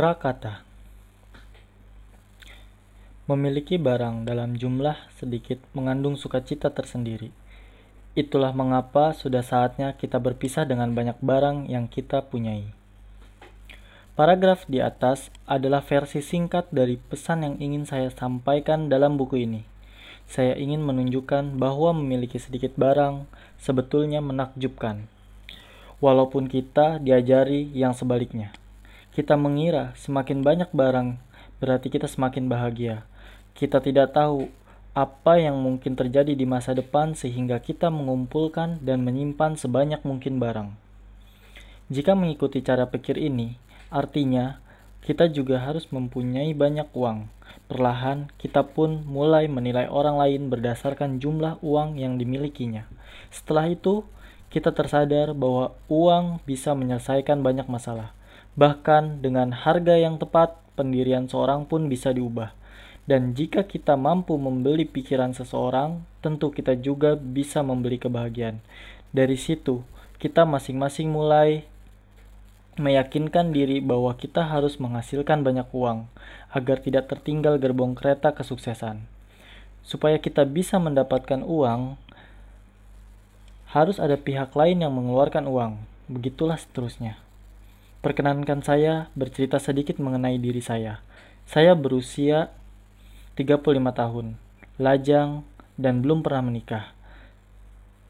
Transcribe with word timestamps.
Prakata 0.00 0.64
Memiliki 3.28 3.76
barang 3.76 4.24
dalam 4.24 4.56
jumlah 4.56 4.96
sedikit 5.12 5.60
mengandung 5.76 6.16
sukacita 6.16 6.72
tersendiri. 6.72 7.28
Itulah 8.16 8.56
mengapa 8.56 9.12
sudah 9.12 9.44
saatnya 9.44 9.92
kita 10.00 10.16
berpisah 10.16 10.64
dengan 10.64 10.96
banyak 10.96 11.20
barang 11.20 11.68
yang 11.68 11.84
kita 11.84 12.24
punyai. 12.32 12.72
Paragraf 14.16 14.64
di 14.72 14.80
atas 14.80 15.28
adalah 15.44 15.84
versi 15.84 16.24
singkat 16.24 16.72
dari 16.72 16.96
pesan 16.96 17.44
yang 17.44 17.56
ingin 17.60 17.84
saya 17.84 18.08
sampaikan 18.08 18.88
dalam 18.88 19.20
buku 19.20 19.44
ini. 19.44 19.68
Saya 20.24 20.56
ingin 20.56 20.80
menunjukkan 20.80 21.60
bahwa 21.60 21.92
memiliki 21.92 22.40
sedikit 22.40 22.72
barang 22.80 23.28
sebetulnya 23.60 24.24
menakjubkan. 24.24 25.12
Walaupun 26.00 26.48
kita 26.48 26.96
diajari 27.04 27.68
yang 27.76 27.92
sebaliknya. 27.92 28.56
Kita 29.10 29.34
mengira 29.34 29.90
semakin 29.98 30.46
banyak 30.46 30.70
barang 30.70 31.18
berarti 31.58 31.90
kita 31.90 32.06
semakin 32.06 32.46
bahagia. 32.46 33.02
Kita 33.58 33.82
tidak 33.82 34.14
tahu 34.14 34.46
apa 34.94 35.38
yang 35.38 35.58
mungkin 35.58 35.98
terjadi 35.98 36.34
di 36.34 36.46
masa 36.46 36.74
depan 36.74 37.18
sehingga 37.18 37.58
kita 37.58 37.90
mengumpulkan 37.90 38.78
dan 38.82 39.02
menyimpan 39.02 39.58
sebanyak 39.58 40.02
mungkin 40.06 40.38
barang. 40.38 40.74
Jika 41.90 42.14
mengikuti 42.14 42.62
cara 42.62 42.86
pikir 42.86 43.18
ini, 43.18 43.58
artinya 43.90 44.62
kita 45.02 45.26
juga 45.26 45.58
harus 45.58 45.90
mempunyai 45.90 46.54
banyak 46.54 46.86
uang. 46.94 47.26
Perlahan, 47.66 48.30
kita 48.38 48.62
pun 48.62 49.02
mulai 49.10 49.50
menilai 49.50 49.90
orang 49.90 50.22
lain 50.22 50.54
berdasarkan 50.54 51.18
jumlah 51.18 51.58
uang 51.66 51.98
yang 51.98 52.14
dimilikinya. 52.14 52.86
Setelah 53.34 53.74
itu, 53.74 54.06
kita 54.54 54.70
tersadar 54.70 55.34
bahwa 55.34 55.74
uang 55.90 56.42
bisa 56.46 56.78
menyelesaikan 56.78 57.42
banyak 57.42 57.66
masalah. 57.66 58.14
Bahkan 58.60 59.24
dengan 59.24 59.56
harga 59.56 59.96
yang 59.96 60.20
tepat, 60.20 60.60
pendirian 60.76 61.24
seorang 61.32 61.64
pun 61.64 61.88
bisa 61.88 62.12
diubah. 62.12 62.52
Dan 63.08 63.32
jika 63.32 63.64
kita 63.64 63.96
mampu 63.96 64.36
membeli 64.36 64.84
pikiran 64.84 65.32
seseorang, 65.32 66.04
tentu 66.20 66.52
kita 66.52 66.76
juga 66.76 67.16
bisa 67.16 67.64
membeli 67.64 67.96
kebahagiaan. 67.96 68.60
Dari 69.16 69.40
situ, 69.40 69.80
kita 70.20 70.44
masing-masing 70.44 71.08
mulai 71.08 71.64
meyakinkan 72.76 73.56
diri 73.56 73.80
bahwa 73.80 74.12
kita 74.12 74.44
harus 74.44 74.76
menghasilkan 74.76 75.40
banyak 75.40 75.66
uang 75.72 76.06
agar 76.52 76.84
tidak 76.84 77.08
tertinggal 77.08 77.56
gerbong 77.56 77.96
kereta 77.96 78.36
kesuksesan. 78.36 79.08
Supaya 79.80 80.20
kita 80.20 80.44
bisa 80.44 80.76
mendapatkan 80.76 81.40
uang, 81.40 81.96
harus 83.72 83.96
ada 83.96 84.20
pihak 84.20 84.52
lain 84.52 84.84
yang 84.84 84.92
mengeluarkan 84.92 85.48
uang. 85.48 85.80
Begitulah 86.12 86.60
seterusnya. 86.60 87.29
Perkenankan 88.00 88.64
saya 88.64 89.12
bercerita 89.12 89.60
sedikit 89.60 90.00
mengenai 90.00 90.40
diri 90.40 90.64
saya. 90.64 91.04
Saya 91.44 91.76
berusia 91.76 92.48
35 93.36 93.60
tahun, 93.76 94.40
lajang, 94.80 95.44
dan 95.76 96.00
belum 96.00 96.24
pernah 96.24 96.48
menikah. 96.48 96.96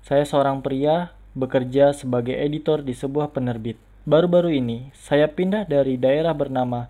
Saya 0.07 0.23
seorang 0.23 0.63
pria 0.63 1.11
bekerja 1.35 1.91
sebagai 1.91 2.39
editor 2.39 2.87
di 2.87 2.95
sebuah 2.95 3.35
penerbit. 3.35 3.83
Baru-baru 4.07 4.55
ini, 4.55 4.95
saya 4.95 5.27
pindah 5.27 5.67
dari 5.67 5.99
daerah 5.99 6.39
bernama 6.39 6.87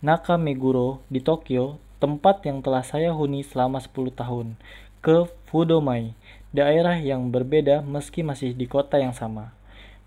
Nakameguro 0.00 1.04
di 1.12 1.20
Tokyo, 1.20 1.76
tempat 2.00 2.40
yang 2.48 2.64
telah 2.64 2.80
saya 2.80 3.12
huni 3.12 3.44
selama 3.44 3.84
10 3.84 4.16
tahun, 4.16 4.56
ke 5.04 5.28
Fudomai, 5.52 6.16
daerah 6.56 6.96
yang 6.96 7.28
berbeda 7.28 7.84
meski 7.84 8.24
masih 8.24 8.56
di 8.56 8.64
kota 8.64 8.96
yang 8.96 9.12
sama. 9.12 9.52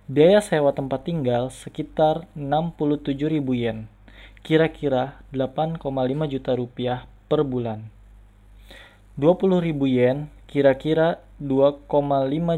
Biaya 0.08 0.40
sewa 0.40 0.72
tempat 0.72 1.04
tinggal 1.04 1.52
sekitar 1.52 2.32
67.000 2.32 3.44
yen, 3.60 3.92
kira-kira 4.40 5.20
8,5 5.36 5.84
juta 6.32 6.56
rupiah 6.56 7.12
per 7.28 7.44
bulan. 7.44 7.92
20.000 9.20 9.68
yen, 9.92 10.32
kira-kira 10.48 11.20
2,5 11.44 11.92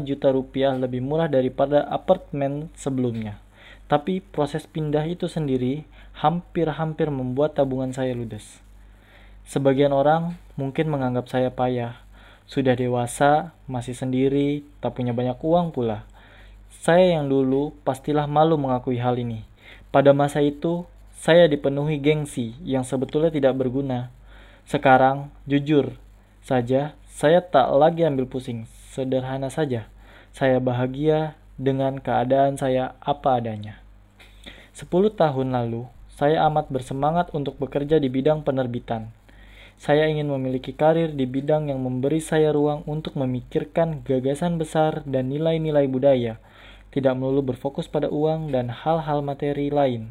juta 0.06 0.30
rupiah 0.30 0.78
lebih 0.78 1.02
murah 1.02 1.26
daripada 1.26 1.82
apartemen 1.90 2.70
sebelumnya. 2.78 3.42
Tapi 3.90 4.22
proses 4.22 4.70
pindah 4.70 5.02
itu 5.10 5.26
sendiri 5.26 5.82
hampir-hampir 6.22 7.10
membuat 7.10 7.58
tabungan 7.58 7.90
saya 7.90 8.14
ludes. 8.14 8.62
Sebagian 9.42 9.90
orang 9.90 10.38
mungkin 10.54 10.86
menganggap 10.86 11.26
saya 11.26 11.50
payah. 11.50 11.98
Sudah 12.46 12.78
dewasa, 12.78 13.58
masih 13.66 13.98
sendiri, 13.98 14.62
tak 14.78 14.94
punya 14.94 15.10
banyak 15.10 15.42
uang 15.42 15.74
pula. 15.74 16.06
Saya 16.70 17.18
yang 17.18 17.26
dulu 17.26 17.74
pastilah 17.82 18.30
malu 18.30 18.54
mengakui 18.54 19.02
hal 19.02 19.18
ini. 19.18 19.42
Pada 19.90 20.14
masa 20.14 20.38
itu, 20.38 20.86
saya 21.18 21.50
dipenuhi 21.50 21.98
gengsi 21.98 22.54
yang 22.62 22.86
sebetulnya 22.86 23.34
tidak 23.34 23.58
berguna. 23.58 24.14
Sekarang, 24.64 25.34
jujur 25.50 25.98
saja, 26.40 26.94
saya 27.10 27.42
tak 27.42 27.68
lagi 27.74 28.06
ambil 28.06 28.30
pusing. 28.30 28.70
Sederhana 28.94 29.50
saja, 29.50 29.90
saya 30.30 30.62
bahagia 30.62 31.36
dengan 31.60 32.00
keadaan 32.00 32.56
saya 32.56 32.96
apa 33.04 33.42
adanya. 33.42 33.82
Sepuluh 34.72 35.12
tahun 35.12 35.52
lalu, 35.52 35.84
saya 36.08 36.48
amat 36.48 36.72
bersemangat 36.72 37.34
untuk 37.36 37.60
bekerja 37.60 38.00
di 38.00 38.08
bidang 38.08 38.40
penerbitan. 38.46 39.12
Saya 39.80 40.08
ingin 40.08 40.28
memiliki 40.28 40.76
karir 40.76 41.12
di 41.12 41.24
bidang 41.24 41.72
yang 41.72 41.80
memberi 41.80 42.20
saya 42.20 42.52
ruang 42.52 42.84
untuk 42.84 43.16
memikirkan 43.16 44.04
gagasan 44.04 44.60
besar 44.60 45.00
dan 45.08 45.32
nilai-nilai 45.32 45.88
budaya, 45.88 46.36
tidak 46.90 47.14
melulu 47.14 47.54
berfokus 47.54 47.86
pada 47.86 48.10
uang 48.10 48.50
dan 48.50 48.70
hal-hal 48.70 49.22
materi 49.22 49.70
lain. 49.70 50.10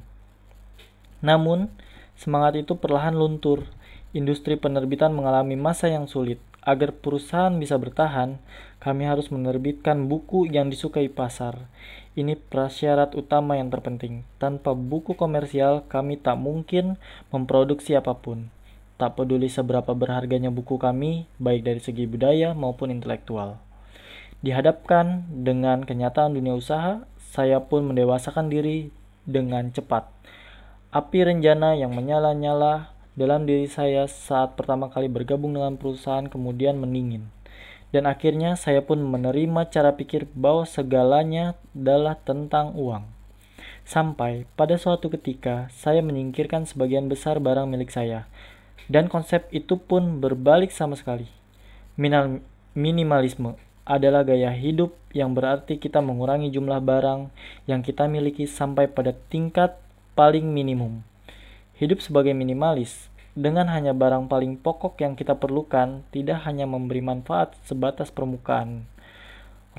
Namun, 1.20 1.68
semangat 2.16 2.56
itu 2.60 2.80
perlahan 2.80 3.16
luntur 3.16 3.68
industri 4.16 4.58
penerbitan 4.58 5.14
mengalami 5.14 5.54
masa 5.54 5.90
yang 5.90 6.10
sulit. 6.10 6.42
Agar 6.60 6.92
perusahaan 6.92 7.56
bisa 7.56 7.80
bertahan, 7.80 8.38
kami 8.84 9.08
harus 9.08 9.32
menerbitkan 9.32 10.12
buku 10.12 10.50
yang 10.52 10.68
disukai 10.68 11.08
pasar. 11.08 11.72
Ini 12.20 12.36
prasyarat 12.36 13.16
utama 13.16 13.56
yang 13.56 13.72
terpenting. 13.72 14.28
Tanpa 14.42 14.76
buku 14.76 15.16
komersial, 15.16 15.88
kami 15.88 16.20
tak 16.20 16.36
mungkin 16.36 17.00
memproduksi 17.32 17.96
apa 17.96 18.12
pun. 18.18 18.52
Tak 19.00 19.16
peduli 19.16 19.48
seberapa 19.48 19.96
berharganya 19.96 20.52
buku 20.52 20.76
kami, 20.76 21.32
baik 21.40 21.64
dari 21.64 21.80
segi 21.80 22.04
budaya 22.04 22.52
maupun 22.52 22.92
intelektual. 22.92 23.69
Dihadapkan 24.40 25.28
dengan 25.44 25.84
kenyataan 25.84 26.32
dunia 26.32 26.56
usaha, 26.56 27.04
saya 27.20 27.60
pun 27.60 27.92
mendewasakan 27.92 28.48
diri 28.48 28.88
dengan 29.28 29.68
cepat. 29.76 30.08
Api 30.96 31.28
renjana 31.28 31.76
yang 31.76 31.92
menyala-nyala 31.92 32.96
dalam 33.20 33.44
diri 33.44 33.68
saya 33.68 34.08
saat 34.08 34.56
pertama 34.56 34.88
kali 34.88 35.12
bergabung 35.12 35.60
dengan 35.60 35.76
perusahaan 35.76 36.24
kemudian 36.24 36.80
meningin. 36.80 37.28
Dan 37.92 38.08
akhirnya 38.08 38.56
saya 38.56 38.80
pun 38.80 39.04
menerima 39.04 39.68
cara 39.76 40.00
pikir 40.00 40.32
bahwa 40.32 40.64
segalanya 40.64 41.60
adalah 41.76 42.16
tentang 42.16 42.80
uang. 42.80 43.12
Sampai 43.84 44.48
pada 44.56 44.80
suatu 44.80 45.12
ketika 45.12 45.68
saya 45.68 46.00
menyingkirkan 46.00 46.64
sebagian 46.64 47.12
besar 47.12 47.44
barang 47.44 47.68
milik 47.68 47.92
saya. 47.92 48.32
Dan 48.88 49.12
konsep 49.12 49.52
itu 49.52 49.76
pun 49.76 50.24
berbalik 50.24 50.72
sama 50.72 50.96
sekali. 50.96 51.28
Minimalisme 52.74 53.60
adalah 53.90 54.22
gaya 54.22 54.54
hidup 54.54 54.94
yang 55.18 55.34
berarti 55.34 55.82
kita 55.82 55.98
mengurangi 55.98 56.54
jumlah 56.54 56.78
barang 56.78 57.34
yang 57.66 57.82
kita 57.82 58.06
miliki 58.06 58.46
sampai 58.46 58.86
pada 58.86 59.18
tingkat 59.34 59.82
paling 60.14 60.46
minimum. 60.46 61.02
Hidup 61.82 62.06
sebagai 62.06 62.38
minimalis 62.38 63.10
dengan 63.34 63.66
hanya 63.74 63.98
barang 63.98 64.30
paling 64.30 64.62
pokok 64.62 65.02
yang 65.02 65.18
kita 65.18 65.34
perlukan 65.42 66.06
tidak 66.14 66.46
hanya 66.46 66.70
memberi 66.70 67.02
manfaat 67.02 67.58
sebatas 67.66 68.14
permukaan 68.14 68.86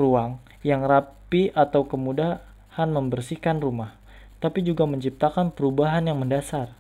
ruang 0.00 0.41
yang 0.65 0.88
rapi 0.88 1.53
atau 1.53 1.84
kemudahan 1.84 2.89
membersihkan 2.89 3.60
rumah, 3.60 4.01
tapi 4.41 4.65
juga 4.65 4.89
menciptakan 4.89 5.53
perubahan 5.53 6.09
yang 6.09 6.16
mendasar. 6.16 6.72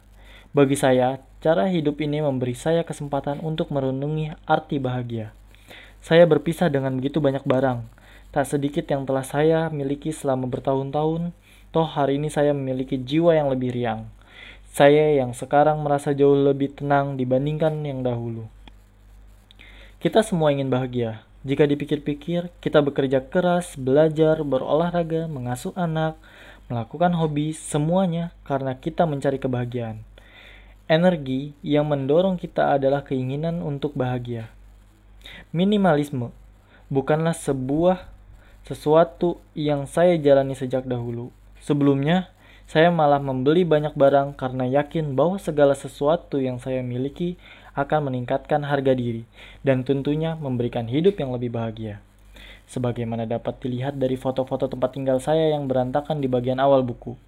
Bagi 0.50 0.74
saya, 0.74 1.22
cara 1.44 1.70
hidup 1.70 2.00
ini 2.02 2.24
memberi 2.24 2.56
saya 2.56 2.82
kesempatan 2.82 3.38
untuk 3.44 3.70
merenungi 3.70 4.34
arti 4.48 4.82
bahagia. 4.82 5.36
Saya 6.00 6.24
berpisah 6.24 6.72
dengan 6.72 6.96
begitu 6.96 7.20
banyak 7.20 7.44
barang, 7.44 7.84
tak 8.32 8.48
sedikit 8.48 8.88
yang 8.88 9.04
telah 9.04 9.20
saya 9.20 9.68
miliki 9.68 10.16
selama 10.16 10.48
bertahun-tahun, 10.48 11.36
toh 11.76 11.84
hari 11.84 12.16
ini 12.16 12.32
saya 12.32 12.56
memiliki 12.56 12.96
jiwa 12.96 13.36
yang 13.36 13.52
lebih 13.52 13.68
riang. 13.76 14.08
Saya 14.70 15.18
yang 15.18 15.36
sekarang 15.36 15.82
merasa 15.84 16.16
jauh 16.16 16.38
lebih 16.38 16.72
tenang 16.72 17.20
dibandingkan 17.20 17.84
yang 17.84 18.00
dahulu. 18.00 18.46
Kita 20.00 20.24
semua 20.24 20.54
ingin 20.54 20.72
bahagia. 20.72 21.26
Jika 21.44 21.68
dipikir-pikir, 21.68 22.48
kita 22.64 22.80
bekerja 22.80 23.20
keras, 23.20 23.76
belajar, 23.76 24.40
berolahraga, 24.40 25.28
mengasuh 25.28 25.76
anak, 25.76 26.16
melakukan 26.72 27.12
hobi, 27.18 27.52
semuanya 27.52 28.32
karena 28.46 28.78
kita 28.78 29.04
mencari 29.04 29.36
kebahagiaan. 29.36 30.00
Energi 30.88 31.52
yang 31.60 31.90
mendorong 31.90 32.38
kita 32.38 32.78
adalah 32.78 33.04
keinginan 33.04 33.60
untuk 33.60 33.92
bahagia. 33.98 34.48
Minimalisme 35.52 36.32
bukanlah 36.88 37.34
sebuah 37.36 38.08
sesuatu 38.66 39.40
yang 39.56 39.88
saya 39.88 40.20
jalani 40.20 40.54
sejak 40.54 40.84
dahulu. 40.86 41.32
Sebelumnya, 41.60 42.32
Saya 42.70 42.86
malah 42.86 43.18
membeli 43.18 43.66
banyak 43.66 43.98
barang 43.98 44.38
karena 44.38 44.62
yakin 44.62 45.18
bahwa 45.18 45.42
segala 45.42 45.74
sesuatu 45.74 46.38
yang 46.38 46.62
saya 46.62 46.86
miliki 46.86 47.34
akan 47.74 48.06
meningkatkan 48.06 48.62
harga 48.62 48.94
diri 48.94 49.26
dan 49.66 49.82
tentunya 49.82 50.38
memberikan 50.38 50.86
hidup 50.86 51.18
yang 51.18 51.34
lebih 51.34 51.50
bahagia. 51.50 51.98
Sebagaimana 52.70 53.26
dapat 53.26 53.58
dilihat 53.58 53.98
dari 53.98 54.14
foto-foto 54.14 54.70
tempat 54.70 54.94
tinggal 54.94 55.18
saya 55.18 55.50
yang 55.50 55.66
berantakan 55.66 56.22
di 56.22 56.30
bagian 56.30 56.62
awal 56.62 56.86
buku. 56.86 57.18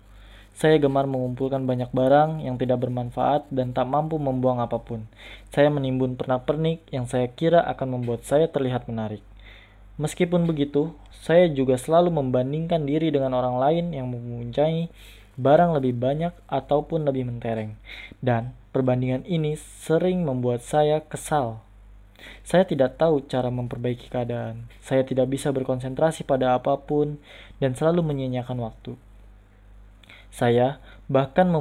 Saya 0.52 0.76
gemar 0.76 1.08
mengumpulkan 1.08 1.64
banyak 1.64 1.90
barang 1.90 2.44
yang 2.44 2.60
tidak 2.60 2.84
bermanfaat 2.84 3.48
dan 3.48 3.72
tak 3.72 3.88
mampu 3.88 4.20
membuang 4.20 4.60
apa 4.60 4.76
pun. 4.78 5.08
Saya 5.48 5.72
menimbun 5.72 6.14
pernak-pernik 6.20 6.84
yang 6.92 7.08
saya 7.08 7.26
kira 7.32 7.64
akan 7.64 7.98
membuat 8.00 8.28
saya 8.28 8.46
terlihat 8.52 8.84
menarik. 8.86 9.24
Meskipun 10.00 10.48
begitu, 10.48 10.96
saya 11.12 11.48
juga 11.52 11.76
selalu 11.76 12.12
membandingkan 12.12 12.84
diri 12.88 13.12
dengan 13.12 13.36
orang 13.36 13.60
lain 13.60 13.84
yang 13.92 14.08
mempunyai 14.08 14.88
barang 15.36 15.70
lebih 15.80 15.96
banyak 15.96 16.34
ataupun 16.48 17.08
lebih 17.08 17.28
mentereng. 17.28 17.76
Dan 18.20 18.56
perbandingan 18.72 19.24
ini 19.28 19.56
sering 19.56 20.24
membuat 20.24 20.64
saya 20.64 21.00
kesal. 21.04 21.60
Saya 22.46 22.62
tidak 22.62 22.96
tahu 23.02 23.24
cara 23.26 23.50
memperbaiki 23.50 24.08
keadaan. 24.08 24.70
Saya 24.78 25.02
tidak 25.02 25.28
bisa 25.32 25.50
berkonsentrasi 25.50 26.22
pada 26.22 26.54
apa 26.54 26.78
pun 26.78 27.18
dan 27.58 27.74
selalu 27.74 28.02
menyia-nyiakan 28.06 28.58
waktu. 28.62 28.94
Saya 30.32 30.80
bahkan 31.12 31.52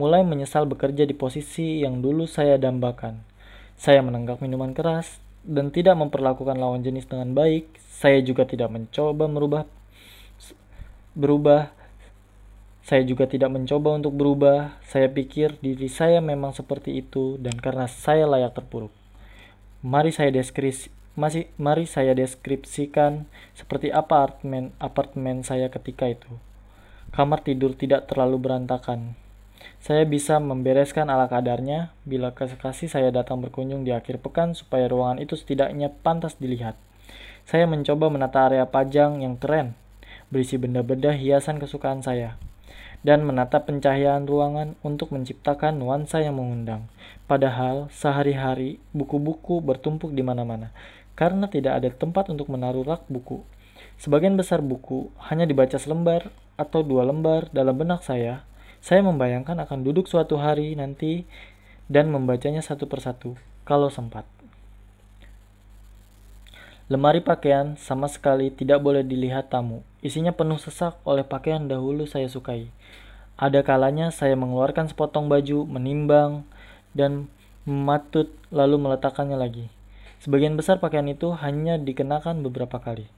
mulai 0.00 0.24
menyesal 0.24 0.64
bekerja 0.64 1.04
di 1.04 1.12
posisi 1.12 1.84
yang 1.84 2.00
dulu 2.00 2.24
saya 2.24 2.56
dambakan. 2.56 3.20
Saya 3.76 4.00
menenggak 4.00 4.40
minuman 4.40 4.72
keras 4.72 5.20
dan 5.44 5.68
tidak 5.68 6.00
memperlakukan 6.00 6.56
lawan 6.56 6.80
jenis 6.80 7.04
dengan 7.04 7.36
baik. 7.36 7.68
Saya 7.84 8.24
juga 8.24 8.48
tidak 8.48 8.72
mencoba 8.72 9.28
merubah 9.28 9.68
berubah. 11.12 11.72
Saya 12.82 13.06
juga 13.06 13.30
tidak 13.30 13.52
mencoba 13.52 13.94
untuk 13.94 14.16
berubah. 14.16 14.80
Saya 14.88 15.06
pikir 15.12 15.60
diri 15.62 15.86
saya 15.86 16.18
memang 16.18 16.50
seperti 16.56 16.98
itu 16.98 17.38
dan 17.38 17.54
karena 17.60 17.86
saya 17.86 18.26
layak 18.26 18.58
terpuruk. 18.58 18.90
Mari 19.84 20.10
saya 20.10 20.32
deskripsi 20.32 20.90
masih 21.12 21.52
mari 21.60 21.84
saya 21.84 22.16
deskripsikan 22.16 23.28
seperti 23.52 23.92
apa 23.92 24.24
apartemen 24.24 24.72
apartemen 24.80 25.44
saya 25.44 25.68
ketika 25.68 26.08
itu. 26.08 26.32
Kamar 27.12 27.44
tidur 27.44 27.76
tidak 27.76 28.08
terlalu 28.08 28.40
berantakan. 28.40 29.12
Saya 29.84 30.08
bisa 30.08 30.40
membereskan 30.40 31.12
ala 31.12 31.28
kadarnya 31.28 31.92
bila 32.08 32.32
kasih 32.32 32.88
saya 32.88 33.12
datang 33.12 33.44
berkunjung 33.44 33.84
di 33.84 33.92
akhir 33.92 34.24
pekan 34.24 34.56
supaya 34.56 34.88
ruangan 34.88 35.20
itu 35.20 35.36
setidaknya 35.36 35.92
pantas 35.92 36.40
dilihat. 36.40 36.72
Saya 37.44 37.68
mencoba 37.68 38.08
menata 38.08 38.48
area 38.48 38.64
pajang 38.64 39.20
yang 39.20 39.36
keren, 39.36 39.76
berisi 40.32 40.56
benda-benda 40.56 41.12
hiasan 41.12 41.60
kesukaan 41.60 42.00
saya, 42.00 42.40
dan 43.04 43.28
menata 43.28 43.60
pencahayaan 43.60 44.24
ruangan 44.24 44.80
untuk 44.80 45.12
menciptakan 45.12 45.76
nuansa 45.76 46.24
yang 46.24 46.40
mengundang. 46.40 46.88
Padahal 47.28 47.92
sehari-hari 47.92 48.80
buku-buku 48.96 49.60
bertumpuk 49.60 50.16
di 50.16 50.24
mana-mana 50.24 50.72
karena 51.12 51.44
tidak 51.44 51.76
ada 51.76 51.92
tempat 51.92 52.32
untuk 52.32 52.48
menaruh 52.48 52.88
rak 52.88 53.04
buku. 53.12 53.44
Sebagian 54.00 54.34
besar 54.40 54.64
buku 54.64 55.12
hanya 55.28 55.44
dibaca 55.44 55.76
selembar 55.76 56.32
atau 56.60 56.84
dua 56.84 57.08
lembar 57.08 57.48
dalam 57.50 57.76
benak 57.76 58.04
saya, 58.04 58.44
saya 58.82 59.00
membayangkan 59.04 59.56
akan 59.62 59.86
duduk 59.86 60.10
suatu 60.10 60.38
hari 60.38 60.74
nanti 60.74 61.24
dan 61.86 62.10
membacanya 62.10 62.60
satu 62.64 62.90
persatu, 62.90 63.38
kalau 63.62 63.92
sempat. 63.92 64.26
Lemari 66.90 67.24
pakaian 67.24 67.78
sama 67.80 68.04
sekali 68.10 68.52
tidak 68.52 68.84
boleh 68.84 69.00
dilihat 69.00 69.48
tamu. 69.48 69.80
Isinya 70.04 70.34
penuh 70.34 70.60
sesak 70.60 70.98
oleh 71.08 71.24
pakaian 71.24 71.64
dahulu 71.64 72.04
saya 72.04 72.28
sukai. 72.28 72.68
Ada 73.40 73.64
kalanya 73.64 74.12
saya 74.12 74.36
mengeluarkan 74.36 74.92
sepotong 74.92 75.30
baju, 75.30 75.64
menimbang, 75.64 76.44
dan 76.92 77.32
mematut 77.64 78.28
lalu 78.52 78.76
meletakkannya 78.76 79.38
lagi. 79.38 79.72
Sebagian 80.20 80.58
besar 80.58 80.78
pakaian 80.78 81.08
itu 81.08 81.32
hanya 81.34 81.80
dikenakan 81.80 82.44
beberapa 82.44 82.78
kali. 82.78 83.08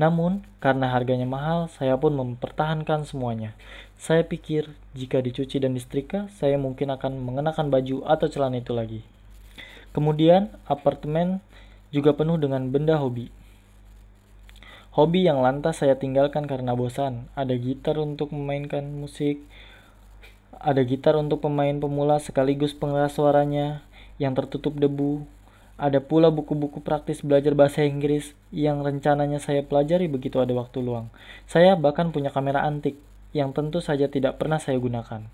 Namun, 0.00 0.44
karena 0.58 0.88
harganya 0.88 1.28
mahal, 1.28 1.68
saya 1.68 2.00
pun 2.00 2.16
mempertahankan 2.16 3.04
semuanya. 3.04 3.52
Saya 4.00 4.24
pikir, 4.24 4.72
jika 4.96 5.20
dicuci 5.20 5.60
dan 5.60 5.76
disetrika, 5.76 6.32
saya 6.32 6.56
mungkin 6.56 6.88
akan 6.92 7.20
mengenakan 7.20 7.68
baju 7.68 8.04
atau 8.08 8.26
celana 8.28 8.58
itu 8.58 8.72
lagi. 8.72 9.00
Kemudian, 9.92 10.48
apartemen 10.64 11.44
juga 11.92 12.16
penuh 12.16 12.40
dengan 12.40 12.72
benda 12.72 12.96
hobi. 12.96 13.28
Hobi 14.92 15.24
yang 15.24 15.40
lantas 15.40 15.80
saya 15.80 15.96
tinggalkan 15.96 16.44
karena 16.48 16.76
bosan. 16.76 17.28
Ada 17.36 17.56
gitar 17.56 17.96
untuk 18.00 18.32
memainkan 18.32 18.84
musik, 18.92 19.40
ada 20.56 20.84
gitar 20.84 21.16
untuk 21.16 21.44
pemain 21.44 21.76
pemula 21.76 22.20
sekaligus 22.20 22.76
pengeras 22.76 23.16
suaranya 23.16 23.80
yang 24.20 24.36
tertutup 24.36 24.76
debu, 24.76 25.24
ada 25.80 25.98
pula 25.98 26.28
buku-buku 26.28 26.84
praktis 26.84 27.24
belajar 27.24 27.56
bahasa 27.56 27.82
Inggris 27.82 28.36
yang 28.52 28.84
rencananya 28.84 29.40
saya 29.40 29.64
pelajari 29.64 30.06
begitu 30.06 30.38
ada 30.38 30.52
waktu 30.52 30.84
luang. 30.84 31.08
Saya 31.48 31.74
bahkan 31.74 32.12
punya 32.12 32.28
kamera 32.28 32.62
antik 32.62 33.00
yang 33.32 33.56
tentu 33.56 33.80
saja 33.80 34.06
tidak 34.06 34.36
pernah 34.36 34.60
saya 34.60 34.76
gunakan. 34.76 35.24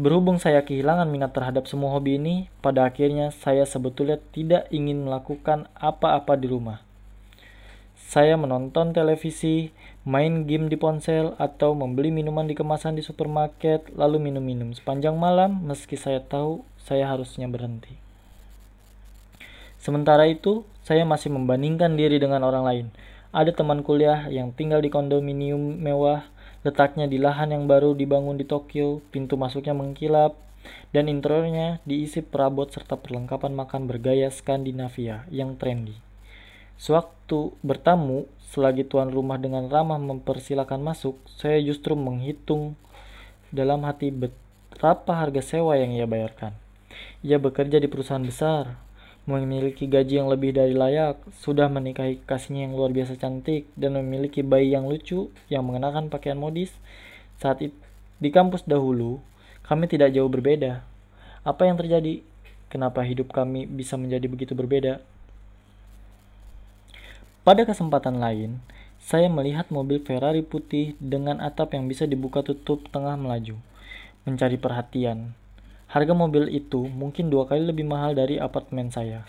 Berhubung 0.00 0.40
saya 0.40 0.64
kehilangan 0.64 1.12
minat 1.12 1.36
terhadap 1.36 1.68
semua 1.68 1.92
hobi 1.92 2.16
ini, 2.16 2.48
pada 2.64 2.88
akhirnya 2.88 3.34
saya 3.36 3.68
sebetulnya 3.68 4.16
tidak 4.32 4.64
ingin 4.72 5.04
melakukan 5.04 5.68
apa-apa 5.76 6.40
di 6.40 6.48
rumah. 6.48 6.80
Saya 8.10 8.34
menonton 8.40 8.96
televisi, 8.96 9.70
main 10.08 10.48
game 10.48 10.72
di 10.72 10.80
ponsel, 10.80 11.36
atau 11.36 11.76
membeli 11.76 12.08
minuman 12.08 12.48
di 12.48 12.56
kemasan 12.56 12.96
di 12.96 13.04
supermarket, 13.04 13.92
lalu 13.92 14.18
minum-minum 14.18 14.72
sepanjang 14.72 15.20
malam 15.20 15.62
meski 15.68 16.00
saya 16.00 16.24
tahu 16.24 16.64
saya 16.80 17.04
harusnya 17.04 17.44
berhenti. 17.46 18.09
Sementara 19.80 20.28
itu, 20.28 20.68
saya 20.84 21.08
masih 21.08 21.32
membandingkan 21.32 21.96
diri 21.96 22.20
dengan 22.20 22.44
orang 22.44 22.64
lain. 22.68 22.86
Ada 23.32 23.56
teman 23.56 23.80
kuliah 23.80 24.28
yang 24.28 24.52
tinggal 24.52 24.84
di 24.84 24.92
kondominium 24.92 25.80
mewah, 25.80 26.28
letaknya 26.60 27.08
di 27.08 27.16
lahan 27.16 27.56
yang 27.56 27.64
baru 27.64 27.96
dibangun 27.96 28.36
di 28.36 28.44
Tokyo, 28.44 29.00
pintu 29.08 29.40
masuknya 29.40 29.72
mengkilap, 29.72 30.36
dan 30.92 31.08
interiornya 31.08 31.80
diisi 31.88 32.20
perabot 32.20 32.68
serta 32.68 33.00
perlengkapan 33.00 33.56
makan 33.56 33.88
bergaya 33.88 34.28
Skandinavia 34.28 35.24
yang 35.32 35.56
trendy. 35.56 35.96
Sewaktu 36.76 37.56
bertamu, 37.64 38.28
selagi 38.52 38.84
tuan 38.84 39.08
rumah 39.08 39.40
dengan 39.40 39.72
ramah 39.72 39.96
mempersilahkan 39.96 40.80
masuk, 40.80 41.16
saya 41.24 41.56
justru 41.64 41.96
menghitung 41.96 42.76
dalam 43.48 43.88
hati 43.88 44.12
berapa 44.12 45.12
harga 45.12 45.40
sewa 45.40 45.80
yang 45.80 45.96
ia 45.96 46.04
bayarkan. 46.04 46.52
Ia 47.24 47.40
bekerja 47.40 47.80
di 47.80 47.88
perusahaan 47.88 48.24
besar, 48.24 48.76
memiliki 49.30 49.86
gaji 49.86 50.18
yang 50.18 50.28
lebih 50.28 50.50
dari 50.50 50.74
layak, 50.74 51.22
sudah 51.38 51.70
menikahi 51.70 52.18
kasihnya 52.26 52.66
yang 52.66 52.74
luar 52.74 52.90
biasa 52.90 53.14
cantik, 53.14 53.70
dan 53.78 53.94
memiliki 53.94 54.42
bayi 54.42 54.74
yang 54.74 54.90
lucu 54.90 55.30
yang 55.46 55.62
mengenakan 55.62 56.10
pakaian 56.10 56.36
modis. 56.36 56.74
Saat 57.38 57.62
itu, 57.62 57.78
di 58.18 58.28
kampus 58.28 58.66
dahulu, 58.66 59.22
kami 59.64 59.86
tidak 59.86 60.12
jauh 60.12 60.28
berbeda. 60.28 60.82
Apa 61.46 61.70
yang 61.70 61.78
terjadi? 61.80 62.20
Kenapa 62.68 63.00
hidup 63.06 63.32
kami 63.32 63.64
bisa 63.64 63.96
menjadi 63.96 64.26
begitu 64.26 64.52
berbeda? 64.52 65.00
Pada 67.40 67.64
kesempatan 67.64 68.20
lain, 68.20 68.60
saya 69.00 69.32
melihat 69.32 69.72
mobil 69.72 70.04
Ferrari 70.04 70.44
putih 70.44 70.92
dengan 71.00 71.40
atap 71.40 71.72
yang 71.72 71.88
bisa 71.88 72.04
dibuka 72.04 72.44
tutup 72.44 72.84
tengah 72.92 73.16
melaju, 73.16 73.56
mencari 74.28 74.60
perhatian. 74.60 75.32
Harga 75.90 76.14
mobil 76.14 76.46
itu 76.54 76.86
mungkin 76.86 77.34
dua 77.34 77.50
kali 77.50 77.66
lebih 77.66 77.82
mahal 77.82 78.14
dari 78.14 78.38
apartemen 78.38 78.94
saya. 78.94 79.26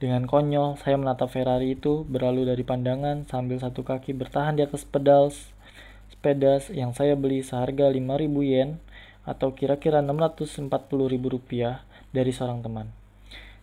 Dengan 0.00 0.24
konyol, 0.24 0.80
saya 0.80 0.96
menatap 0.96 1.28
Ferrari 1.28 1.76
itu 1.76 2.00
berlalu 2.08 2.48
dari 2.48 2.64
pandangan 2.64 3.28
sambil 3.28 3.60
satu 3.60 3.84
kaki 3.84 4.16
bertahan 4.16 4.56
di 4.56 4.64
atas 4.64 4.88
pedal 4.88 5.28
sepeda 6.08 6.64
yang 6.72 6.96
saya 6.96 7.12
beli 7.12 7.44
seharga 7.44 7.92
5000 7.92 8.24
yen 8.40 8.80
atau 9.28 9.52
kira-kira 9.52 10.00
640.000 10.00 10.72
rupiah 11.28 11.84
dari 12.08 12.32
seorang 12.32 12.64
teman. 12.64 12.88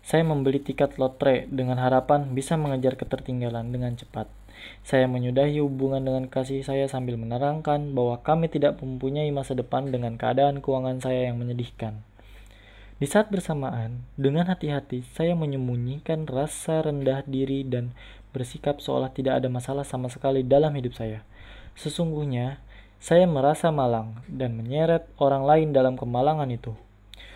Saya 0.06 0.22
membeli 0.22 0.62
tiket 0.62 1.02
lotre 1.02 1.50
dengan 1.50 1.82
harapan 1.82 2.30
bisa 2.38 2.62
mengejar 2.62 2.94
ketertinggalan 2.94 3.74
dengan 3.74 3.98
cepat. 3.98 4.30
Saya 4.86 5.10
menyudahi 5.10 5.58
hubungan 5.66 6.06
dengan 6.06 6.30
kasih 6.30 6.62
saya 6.62 6.86
sambil 6.86 7.18
menerangkan 7.18 7.98
bahwa 7.98 8.22
kami 8.22 8.54
tidak 8.54 8.78
mempunyai 8.86 9.34
masa 9.34 9.58
depan 9.58 9.90
dengan 9.90 10.14
keadaan 10.22 10.62
keuangan 10.62 11.02
saya 11.02 11.34
yang 11.34 11.42
menyedihkan. 11.42 12.06
Di 12.96 13.12
saat 13.12 13.28
bersamaan, 13.28 14.08
dengan 14.16 14.48
hati-hati 14.48 15.04
saya 15.12 15.36
menyembunyikan 15.36 16.24
rasa 16.32 16.80
rendah 16.80 17.28
diri 17.28 17.68
dan 17.68 17.92
bersikap 18.32 18.80
seolah 18.80 19.12
tidak 19.12 19.44
ada 19.44 19.52
masalah 19.52 19.84
sama 19.84 20.08
sekali 20.08 20.48
dalam 20.48 20.72
hidup 20.80 20.96
saya. 20.96 21.28
Sesungguhnya, 21.76 22.64
saya 23.04 23.28
merasa 23.28 23.68
malang 23.68 24.24
dan 24.32 24.56
menyeret 24.56 25.12
orang 25.20 25.44
lain 25.44 25.70
dalam 25.76 26.00
kemalangan 26.00 26.48
itu. 26.48 26.72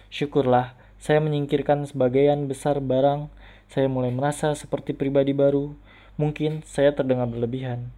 Syukurlah, 0.08 0.80
saya 0.96 1.20
menyingkirkan 1.20 1.84
sebagian 1.92 2.48
besar 2.48 2.80
barang. 2.80 3.28
Saya 3.68 3.92
mulai 3.92 4.16
merasa 4.16 4.56
seperti 4.56 4.96
pribadi 4.96 5.36
baru. 5.36 5.75
Mungkin 6.16 6.63
saya 6.63 6.96
terdengar 6.96 7.28
berlebihan. 7.28 7.92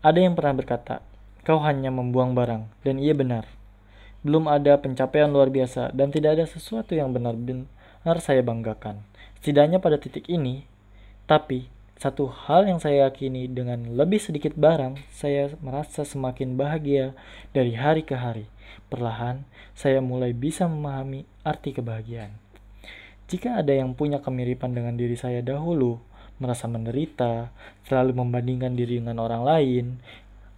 Ada 0.00 0.16
yang 0.16 0.32
pernah 0.32 0.56
berkata, 0.56 1.04
"Kau 1.44 1.60
hanya 1.60 1.92
membuang 1.92 2.32
barang," 2.32 2.72
dan 2.88 2.96
ia 2.96 3.12
benar. 3.12 3.44
Belum 4.22 4.46
ada 4.46 4.78
pencapaian 4.78 5.30
luar 5.30 5.50
biasa 5.50 5.90
dan 5.94 6.14
tidak 6.14 6.38
ada 6.38 6.46
sesuatu 6.46 6.94
yang 6.94 7.10
benar-benar 7.10 8.16
saya 8.22 8.42
banggakan. 8.42 9.02
Setidaknya 9.42 9.82
pada 9.82 9.98
titik 9.98 10.30
ini, 10.30 10.66
tapi 11.26 11.66
satu 12.02 12.26
hal 12.26 12.66
yang 12.66 12.82
saya 12.82 13.06
yakini 13.06 13.46
dengan 13.46 13.94
lebih 13.94 14.18
sedikit 14.18 14.58
barang, 14.58 14.98
saya 15.14 15.54
merasa 15.62 16.02
semakin 16.02 16.58
bahagia 16.58 17.14
dari 17.54 17.78
hari 17.78 18.02
ke 18.02 18.18
hari. 18.18 18.50
Perlahan, 18.90 19.46
saya 19.78 20.02
mulai 20.02 20.34
bisa 20.34 20.66
memahami 20.66 21.22
arti 21.46 21.70
kebahagiaan. 21.70 22.34
Jika 23.30 23.62
ada 23.62 23.70
yang 23.70 23.94
punya 23.94 24.18
kemiripan 24.18 24.74
dengan 24.74 24.98
diri 24.98 25.14
saya 25.14 25.46
dahulu, 25.46 26.02
merasa 26.42 26.66
menderita, 26.66 27.54
selalu 27.86 28.18
membandingkan 28.18 28.74
diri 28.74 28.98
dengan 28.98 29.22
orang 29.22 29.46
lain, 29.46 30.02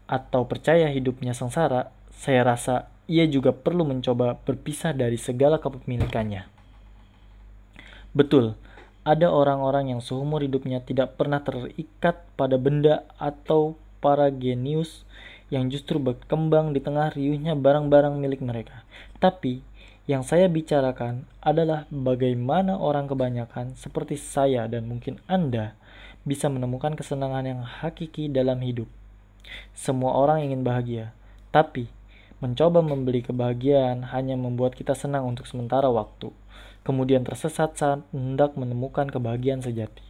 atau 0.08 0.48
percaya 0.48 0.88
hidupnya 0.88 1.36
sengsara, 1.36 1.92
saya 2.08 2.40
rasa 2.40 2.88
ia 3.04 3.28
juga 3.28 3.52
perlu 3.52 3.84
mencoba 3.84 4.40
berpisah 4.40 4.96
dari 4.96 5.20
segala 5.20 5.60
kepemilikannya. 5.60 6.48
Betul, 8.16 8.56
ada 9.04 9.28
orang-orang 9.28 9.92
yang 9.92 10.00
seumur 10.00 10.40
hidupnya 10.40 10.80
tidak 10.80 11.20
pernah 11.20 11.44
terikat 11.44 12.24
pada 12.40 12.56
benda 12.56 13.04
atau 13.20 13.76
para 14.00 14.32
genius 14.32 15.04
yang 15.52 15.68
justru 15.68 16.00
berkembang 16.00 16.72
di 16.72 16.80
tengah 16.80 17.12
riuhnya 17.12 17.52
barang-barang 17.52 18.16
milik 18.16 18.40
mereka. 18.40 18.86
Tapi, 19.20 19.60
yang 20.04 20.24
saya 20.24 20.48
bicarakan 20.48 21.24
adalah 21.40 21.88
bagaimana 21.88 22.76
orang 22.76 23.08
kebanyakan 23.08 23.76
seperti 23.76 24.20
saya 24.20 24.68
dan 24.68 24.84
mungkin 24.84 25.20
Anda 25.28 25.76
bisa 26.24 26.48
menemukan 26.48 26.96
kesenangan 26.96 27.44
yang 27.44 27.60
hakiki 27.64 28.32
dalam 28.32 28.60
hidup. 28.64 28.88
Semua 29.76 30.16
orang 30.16 30.44
ingin 30.48 30.64
bahagia, 30.64 31.12
tapi 31.52 31.88
Mencoba 32.44 32.84
membeli 32.84 33.24
kebahagiaan 33.24 34.04
hanya 34.12 34.36
membuat 34.36 34.76
kita 34.76 34.92
senang 34.92 35.24
untuk 35.24 35.48
sementara 35.48 35.88
waktu, 35.88 36.28
kemudian 36.84 37.24
tersesat 37.24 37.72
saat 37.72 38.04
hendak 38.12 38.52
menemukan 38.60 39.08
kebahagiaan 39.08 39.64
sejati. 39.64 40.04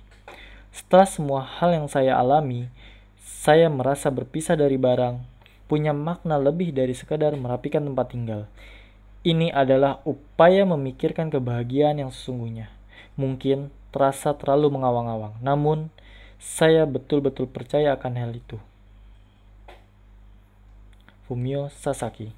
Setelah 0.74 1.06
semua 1.06 1.40
hal 1.46 1.78
yang 1.78 1.86
saya 1.86 2.18
alami, 2.18 2.66
saya 3.22 3.70
merasa 3.70 4.10
berpisah 4.10 4.58
dari 4.58 4.74
barang, 4.74 5.22
punya 5.70 5.94
makna 5.94 6.34
lebih 6.34 6.74
dari 6.74 6.90
sekadar 6.98 7.38
merapikan 7.38 7.86
tempat 7.86 8.10
tinggal. 8.10 8.50
Ini 9.22 9.54
adalah 9.54 10.02
upaya 10.02 10.66
memikirkan 10.66 11.30
kebahagiaan 11.30 12.02
yang 12.02 12.10
sesungguhnya. 12.10 12.66
Mungkin 13.14 13.70
terasa 13.94 14.34
terlalu 14.34 14.74
mengawang-awang, 14.74 15.38
namun 15.38 15.94
saya 16.42 16.82
betul-betul 16.82 17.46
percaya 17.46 17.94
akan 17.94 18.18
hal 18.18 18.34
itu. 18.34 18.58
보미오 21.34 21.68
사사기 21.68 22.32